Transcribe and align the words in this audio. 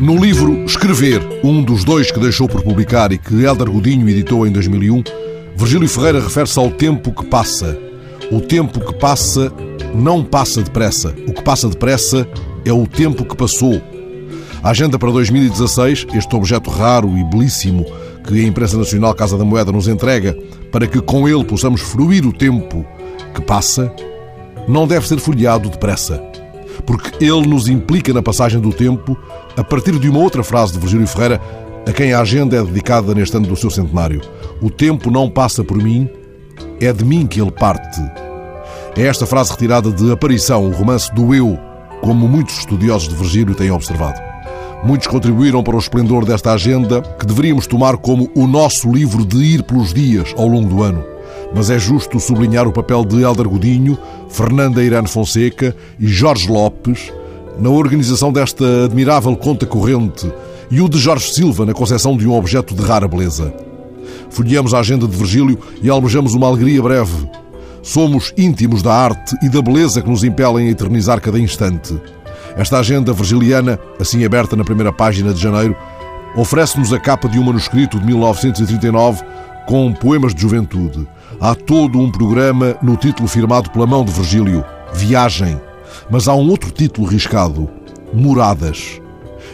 No 0.00 0.16
livro 0.16 0.64
Escrever, 0.64 1.20
um 1.44 1.62
dos 1.62 1.84
dois 1.84 2.10
que 2.10 2.18
deixou 2.18 2.48
por 2.48 2.62
publicar 2.62 3.12
e 3.12 3.18
que 3.18 3.44
Hélder 3.44 3.70
Godinho 3.70 4.08
editou 4.08 4.46
em 4.46 4.50
2001, 4.50 5.02
Virgílio 5.54 5.88
Ferreira 5.88 6.20
refere-se 6.20 6.58
ao 6.58 6.70
tempo 6.70 7.12
que 7.12 7.26
passa. 7.26 7.78
O 8.32 8.40
tempo 8.40 8.80
que 8.80 8.94
passa 8.94 9.52
não 9.94 10.24
passa 10.24 10.62
depressa. 10.62 11.14
O 11.26 11.34
que 11.34 11.42
passa 11.42 11.68
depressa 11.68 12.26
é 12.64 12.72
o 12.72 12.86
tempo 12.86 13.24
que 13.24 13.36
passou. 13.36 13.82
A 14.62 14.70
agenda 14.70 14.98
para 14.98 15.10
2016, 15.10 16.06
este 16.14 16.36
objeto 16.36 16.70
raro 16.70 17.16
e 17.18 17.24
belíssimo 17.24 17.84
que 18.26 18.40
a 18.40 18.46
imprensa 18.46 18.78
nacional 18.78 19.14
Casa 19.14 19.36
da 19.36 19.44
Moeda 19.44 19.72
nos 19.72 19.88
entrega 19.88 20.34
para 20.72 20.86
que 20.86 21.00
com 21.00 21.28
ele 21.28 21.44
possamos 21.44 21.80
fruir 21.80 22.24
o 22.24 22.32
tempo 22.32 22.86
que 23.38 23.46
passa, 23.46 23.92
não 24.66 24.86
deve 24.86 25.06
ser 25.06 25.18
folheado 25.18 25.68
depressa 25.68 26.22
porque 26.86 27.24
ele 27.24 27.46
nos 27.46 27.68
implica 27.68 28.12
na 28.12 28.22
passagem 28.22 28.60
do 28.60 28.72
tempo 28.72 29.16
a 29.56 29.64
partir 29.64 29.98
de 29.98 30.08
uma 30.08 30.20
outra 30.20 30.42
frase 30.42 30.72
de 30.72 30.78
Virgílio 30.78 31.06
Ferreira, 31.06 31.40
a 31.86 31.92
quem 31.92 32.12
a 32.12 32.20
agenda 32.20 32.56
é 32.56 32.62
dedicada 32.62 33.14
neste 33.14 33.36
ano 33.36 33.46
do 33.46 33.56
seu 33.56 33.70
centenário. 33.70 34.20
O 34.62 34.70
tempo 34.70 35.10
não 35.10 35.28
passa 35.28 35.64
por 35.64 35.76
mim, 35.76 36.08
é 36.80 36.92
de 36.92 37.04
mim 37.04 37.26
que 37.26 37.40
ele 37.40 37.50
parte. 37.50 38.00
É 38.96 39.02
esta 39.02 39.26
frase 39.26 39.50
retirada 39.50 39.90
de 39.90 40.10
Aparição, 40.10 40.66
o 40.66 40.72
romance 40.72 41.12
do 41.14 41.34
Eu, 41.34 41.58
como 42.00 42.28
muitos 42.28 42.58
estudiosos 42.58 43.08
de 43.08 43.16
Virgílio 43.16 43.54
têm 43.54 43.70
observado. 43.70 44.20
Muitos 44.84 45.08
contribuíram 45.08 45.62
para 45.62 45.74
o 45.74 45.78
esplendor 45.78 46.24
desta 46.24 46.52
agenda, 46.52 47.02
que 47.18 47.26
deveríamos 47.26 47.66
tomar 47.66 47.96
como 47.96 48.30
o 48.34 48.46
nosso 48.46 48.90
livro 48.92 49.24
de 49.24 49.38
ir 49.38 49.62
pelos 49.64 49.92
dias 49.92 50.32
ao 50.36 50.46
longo 50.46 50.68
do 50.68 50.82
ano 50.82 51.17
mas 51.54 51.70
é 51.70 51.78
justo 51.78 52.20
sublinhar 52.20 52.66
o 52.66 52.72
papel 52.72 53.04
de 53.04 53.22
Helder 53.22 53.48
Godinho, 53.48 53.98
Fernanda 54.28 54.82
Irane 54.82 55.08
Fonseca 55.08 55.74
e 55.98 56.06
Jorge 56.06 56.50
Lopes 56.50 57.12
na 57.58 57.70
organização 57.70 58.32
desta 58.32 58.84
admirável 58.84 59.36
conta 59.36 59.66
corrente 59.66 60.30
e 60.70 60.80
o 60.80 60.88
de 60.88 60.98
Jorge 60.98 61.32
Silva 61.32 61.66
na 61.66 61.74
concepção 61.74 62.16
de 62.16 62.26
um 62.28 62.34
objeto 62.34 62.74
de 62.74 62.82
rara 62.82 63.08
beleza. 63.08 63.52
Folheamos 64.30 64.74
a 64.74 64.78
agenda 64.78 65.06
de 65.06 65.16
Virgílio 65.16 65.58
e 65.82 65.88
almejamos 65.88 66.34
uma 66.34 66.46
alegria 66.46 66.80
breve. 66.80 67.28
Somos 67.82 68.32
íntimos 68.36 68.82
da 68.82 68.92
arte 68.92 69.34
e 69.42 69.48
da 69.48 69.62
beleza 69.62 70.02
que 70.02 70.10
nos 70.10 70.22
impelem 70.22 70.68
a 70.68 70.70
eternizar 70.70 71.20
cada 71.20 71.38
instante. 71.38 71.98
Esta 72.56 72.78
agenda 72.78 73.12
virgiliana, 73.12 73.78
assim 73.98 74.24
aberta 74.24 74.54
na 74.54 74.64
primeira 74.64 74.92
página 74.92 75.32
de 75.32 75.40
janeiro, 75.40 75.76
oferece-nos 76.36 76.92
a 76.92 77.00
capa 77.00 77.28
de 77.28 77.38
um 77.38 77.44
manuscrito 77.44 77.98
de 77.98 78.06
1939 78.06 79.24
com 79.68 79.92
poemas 79.92 80.34
de 80.34 80.40
juventude. 80.40 81.06
Há 81.38 81.54
todo 81.54 82.00
um 82.00 82.10
programa 82.10 82.74
no 82.80 82.96
título 82.96 83.28
firmado 83.28 83.68
pela 83.68 83.86
mão 83.86 84.02
de 84.02 84.10
Virgílio, 84.10 84.64
Viagem. 84.94 85.60
Mas 86.10 86.26
há 86.26 86.34
um 86.34 86.48
outro 86.48 86.70
título 86.70 87.06
riscado, 87.06 87.68
Moradas. 88.14 88.98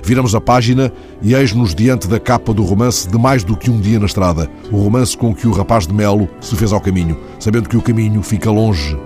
Viramos 0.05 0.33
a 0.33 0.41
página 0.41 0.93
e 1.21 1.35
eis-nos 1.35 1.75
diante 1.75 2.07
da 2.07 2.21
capa 2.21 2.55
do 2.55 2.63
romance 2.63 3.09
de 3.09 3.19
Mais 3.19 3.43
do 3.43 3.57
que 3.57 3.69
um 3.69 3.81
dia 3.81 3.99
na 3.99 4.07
estrada, 4.07 4.49
o 4.71 4.77
romance 4.77 5.19
com 5.19 5.35
que 5.35 5.49
o 5.49 5.53
rapaz 5.53 5.85
de 5.85 5.93
Melo 5.93 6.29
se 6.41 6.55
fez 6.55 6.73
ao 6.73 6.81
caminho, 6.81 7.19
sabendo 7.41 7.69
que 7.69 7.77
o 7.77 7.83
caminho 7.83 8.23
fica 8.23 8.53
longe. 8.53 8.97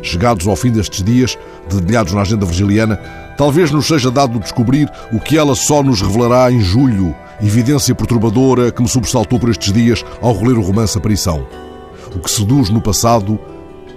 Chegados 0.00 0.46
ao 0.46 0.54
fim 0.54 0.70
destes 0.70 1.02
dias, 1.02 1.36
dedilhados 1.68 2.12
na 2.12 2.20
agenda 2.20 2.46
virgiliana, 2.46 2.96
talvez 3.36 3.72
nos 3.72 3.88
seja 3.88 4.12
dado 4.12 4.38
descobrir 4.38 4.88
o 5.12 5.18
que 5.18 5.36
ela 5.36 5.56
só 5.56 5.82
nos 5.82 6.00
revelará 6.00 6.52
em 6.52 6.60
julho, 6.60 7.12
evidência 7.40 7.94
perturbadora 7.94 8.70
que 8.70 8.82
me 8.82 8.88
sobressaltou 8.88 9.38
por 9.38 9.50
estes 9.50 9.72
dias 9.72 10.04
ao 10.20 10.36
reler 10.36 10.58
o 10.58 10.62
romance 10.62 10.96
Aparição. 10.96 11.46
O 12.14 12.18
que 12.18 12.30
seduz 12.30 12.70
no 12.70 12.80
passado 12.80 13.38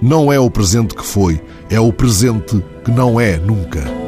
não 0.02 0.32
é 0.32 0.38
o 0.38 0.50
presente 0.50 0.94
que 0.94 1.04
foi, 1.04 1.40
é 1.68 1.78
o 1.78 1.92
presente 1.92 2.62
que 2.84 2.90
não 2.90 3.20
é 3.20 3.36
nunca. 3.36 3.99